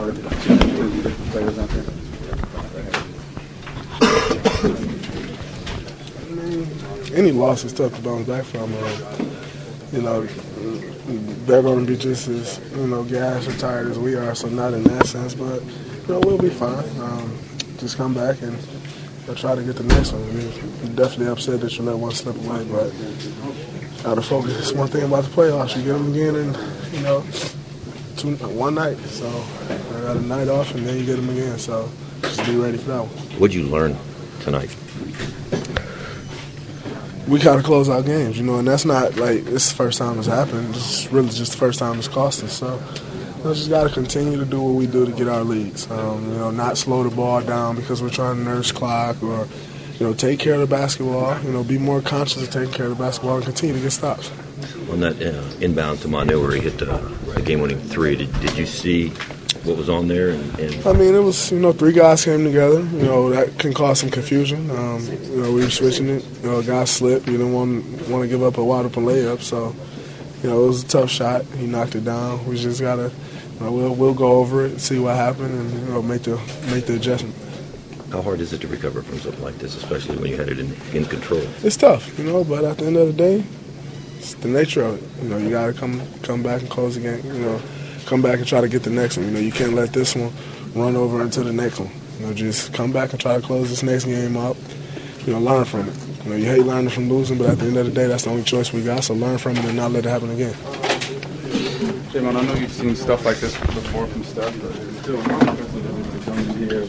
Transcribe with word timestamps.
the 0.00 1.14
players 1.30 1.58
out 1.58 1.68
there? 1.68 1.84
any 7.14 7.30
loss 7.30 7.64
is 7.64 7.72
tough 7.72 7.94
to 7.94 8.02
bounce 8.02 8.26
back 8.26 8.44
from. 8.44 8.72
Uh, 8.74 9.16
you 9.92 10.00
know, 10.00 10.24
they're 11.44 11.62
going 11.62 11.84
to 11.84 11.92
be 11.92 11.98
just 11.98 12.28
as 12.28 12.60
you 12.74 12.86
know 12.86 13.04
gassed 13.04 13.48
or 13.48 13.52
tired 13.58 13.88
as 13.88 13.98
we 13.98 14.14
are, 14.14 14.34
so 14.34 14.48
not 14.48 14.72
in 14.72 14.82
that 14.84 15.06
sense, 15.06 15.34
but 15.34 15.62
you 15.62 16.08
know 16.08 16.20
we'll 16.20 16.38
be 16.38 16.48
fine. 16.48 16.88
Um, 17.00 17.38
just 17.78 17.96
come 17.96 18.14
back 18.14 18.40
and 18.42 18.56
you 19.28 19.34
try 19.34 19.54
to 19.54 19.62
get 19.62 19.76
the 19.76 19.84
next 19.84 20.12
one. 20.12 20.22
I 20.22 20.32
mean, 20.32 20.94
definitely 20.94 21.26
upset 21.26 21.60
that 21.60 21.76
you 21.76 21.84
let 21.84 21.96
one 21.96 22.12
slip 22.12 22.36
away, 22.36 22.64
but 22.64 22.92
got 24.02 24.14
to 24.14 24.22
focus. 24.22 24.58
It's 24.58 24.72
one 24.72 24.88
thing 24.88 25.04
about 25.04 25.24
the 25.24 25.30
playoffs. 25.30 25.76
You 25.76 25.82
get 25.82 25.92
them 25.92 26.12
again 26.12 26.36
and, 26.36 26.94
you 26.94 27.02
know, 27.02 27.24
two, 28.22 28.36
one 28.48 28.74
night. 28.74 28.96
So 28.98 29.28
I 29.68 30.00
got 30.00 30.16
a 30.16 30.20
night 30.20 30.48
off, 30.48 30.74
and 30.74 30.86
then 30.86 30.98
you 30.98 31.04
get 31.04 31.16
them 31.16 31.28
again. 31.28 31.58
So 31.58 31.90
just 32.22 32.44
be 32.46 32.56
ready 32.56 32.78
for 32.78 32.88
that 32.88 33.02
one. 33.02 33.40
What'd 33.40 33.54
you 33.54 33.64
learn 33.64 33.96
tonight? 34.40 34.74
we 37.28 37.38
got 37.38 37.56
to 37.56 37.62
close 37.62 37.88
out 37.88 38.04
games, 38.04 38.36
you 38.36 38.44
know, 38.44 38.58
and 38.58 38.66
that's 38.66 38.84
not 38.84 39.16
like 39.16 39.44
this 39.44 39.66
is 39.66 39.70
the 39.70 39.76
first 39.76 39.98
time 39.98 40.18
it's 40.18 40.26
happened. 40.26 40.68
It's 40.74 41.10
really 41.12 41.30
just 41.30 41.52
the 41.52 41.58
first 41.58 41.78
time 41.78 41.98
it's 41.98 42.08
cost 42.08 42.42
us. 42.42 42.52
So 42.52 42.82
we 43.44 43.54
just 43.54 43.70
got 43.70 43.88
to 43.88 43.94
continue 43.94 44.38
to 44.38 44.44
do 44.44 44.60
what 44.60 44.74
we 44.74 44.86
do 44.86 45.06
to 45.06 45.12
get 45.12 45.28
our 45.28 45.44
leads. 45.44 45.90
Um, 45.90 46.24
you 46.30 46.38
know, 46.38 46.50
not 46.50 46.76
slow 46.78 47.02
the 47.02 47.14
ball 47.14 47.40
down 47.40 47.76
because 47.76 48.02
we're 48.02 48.10
trying 48.10 48.36
to 48.36 48.42
nurse 48.42 48.72
clock 48.72 49.22
or, 49.22 49.48
you 49.98 50.06
know, 50.06 50.14
take 50.14 50.38
care 50.38 50.54
of 50.54 50.60
the 50.60 50.66
basketball. 50.66 51.40
You 51.42 51.52
know, 51.52 51.64
be 51.64 51.78
more 51.78 52.00
conscious 52.00 52.42
of 52.42 52.50
taking 52.50 52.72
care 52.72 52.86
of 52.86 52.96
the 52.96 53.02
basketball 53.02 53.36
and 53.36 53.44
continue 53.44 53.74
to 53.74 53.80
get 53.80 53.92
stops. 53.92 54.30
On 54.90 55.00
that 55.00 55.20
uh, 55.22 55.64
inbound 55.64 56.00
to 56.00 56.08
Manu 56.08 56.40
where 56.40 56.52
he 56.52 56.60
hit 56.60 56.78
the, 56.78 56.86
the 57.34 57.42
game-winning 57.42 57.80
three, 57.80 58.16
did, 58.16 58.40
did 58.40 58.56
you 58.56 58.66
see 58.66 59.12
what 59.64 59.76
was 59.76 59.88
on 59.88 60.08
there? 60.08 60.30
And, 60.30 60.58
and, 60.58 60.86
I 60.86 60.92
mean, 60.92 61.14
it 61.14 61.22
was 61.22 61.52
you 61.52 61.58
know 61.58 61.72
three 61.72 61.92
guys 61.92 62.24
came 62.24 62.44
together. 62.44 62.80
You 62.80 63.02
know 63.02 63.30
that 63.30 63.58
can 63.58 63.72
cause 63.72 64.00
some 64.00 64.10
confusion. 64.10 64.70
Um, 64.70 65.00
you 65.06 65.42
know 65.42 65.52
we 65.52 65.62
were 65.62 65.70
switching 65.70 66.08
it. 66.08 66.24
You 66.42 66.50
know 66.50 66.58
a 66.58 66.64
guy 66.64 66.84
slipped. 66.84 67.26
You 67.26 67.38
didn't 67.38 67.52
want 67.52 68.08
want 68.08 68.22
to 68.22 68.28
give 68.28 68.42
up 68.42 68.58
a 68.58 68.64
wide 68.64 68.84
open 68.84 69.04
layup. 69.04 69.40
So 69.40 69.74
you 70.42 70.50
know 70.50 70.64
it 70.64 70.66
was 70.66 70.82
a 70.82 70.88
tough 70.88 71.10
shot. 71.10 71.44
He 71.56 71.66
knocked 71.66 71.94
it 71.94 72.04
down. 72.04 72.44
We 72.46 72.56
just 72.56 72.80
gotta 72.80 73.12
you 73.54 73.60
know, 73.60 73.72
we'll 73.72 73.94
we'll 73.94 74.14
go 74.14 74.32
over 74.32 74.66
it, 74.66 74.80
see 74.80 74.98
what 74.98 75.16
happened, 75.16 75.54
and 75.54 75.86
you 75.86 75.94
know 75.94 76.02
make 76.02 76.22
the 76.22 76.36
make 76.70 76.86
the 76.86 76.96
adjustment. 76.96 77.36
How 78.12 78.20
hard 78.20 78.40
is 78.40 78.52
it 78.52 78.60
to 78.60 78.68
recover 78.68 79.00
from 79.00 79.18
something 79.20 79.42
like 79.42 79.56
this, 79.56 79.74
especially 79.74 80.18
when 80.18 80.30
you 80.30 80.36
had 80.36 80.50
it 80.50 80.58
in, 80.58 80.70
in 80.92 81.06
control? 81.06 81.40
It's 81.62 81.78
tough, 81.78 82.18
you 82.18 82.24
know, 82.24 82.44
but 82.44 82.62
at 82.62 82.76
the 82.76 82.84
end 82.84 82.98
of 82.98 83.06
the 83.06 83.14
day, 83.14 83.42
it's 84.18 84.34
the 84.34 84.48
nature 84.48 84.82
of 84.82 85.02
it. 85.02 85.22
You 85.22 85.30
know, 85.30 85.38
you 85.38 85.48
got 85.48 85.68
to 85.68 85.72
come 85.72 86.02
come 86.22 86.42
back 86.42 86.60
and 86.60 86.68
close 86.68 86.96
the 86.96 87.00
game. 87.00 87.24
You 87.24 87.40
know, 87.40 87.62
come 88.04 88.20
back 88.20 88.38
and 88.38 88.46
try 88.46 88.60
to 88.60 88.68
get 88.68 88.82
the 88.82 88.90
next 88.90 89.16
one. 89.16 89.24
You 89.24 89.32
know, 89.32 89.40
you 89.40 89.50
can't 89.50 89.72
let 89.72 89.94
this 89.94 90.14
one 90.14 90.30
run 90.74 90.94
over 90.94 91.22
into 91.22 91.42
the 91.42 91.54
next 91.54 91.80
one. 91.80 91.90
You 92.20 92.26
know, 92.26 92.34
just 92.34 92.74
come 92.74 92.92
back 92.92 93.12
and 93.12 93.20
try 93.20 93.34
to 93.34 93.40
close 93.40 93.70
this 93.70 93.82
next 93.82 94.04
game 94.04 94.36
up. 94.36 94.58
You 95.24 95.32
know, 95.32 95.40
learn 95.40 95.64
from 95.64 95.88
it. 95.88 95.96
You 96.24 96.30
know, 96.30 96.36
you 96.36 96.44
hate 96.44 96.66
learning 96.66 96.90
from 96.90 97.08
losing, 97.08 97.38
but 97.38 97.48
at 97.48 97.58
the 97.60 97.64
end 97.64 97.78
of 97.78 97.86
the 97.86 97.92
day, 97.92 98.08
that's 98.08 98.24
the 98.24 98.30
only 98.30 98.44
choice 98.44 98.74
we 98.74 98.84
got. 98.84 99.04
So 99.04 99.14
learn 99.14 99.38
from 99.38 99.56
it 99.56 99.64
and 99.64 99.76
not 99.76 99.90
let 99.90 100.04
it 100.04 100.10
happen 100.10 100.28
again. 100.28 100.54
Draymond, 101.82 102.36
I 102.36 102.42
know 102.42 102.54
you've 102.54 102.72
seen 102.72 102.94
stuff 102.94 103.24
like 103.24 103.38
this 103.38 103.56
before 103.58 104.06
from 104.06 104.22
Steph, 104.24 104.54
but 104.60 104.72
still, 105.02 105.20
here. 106.68 106.86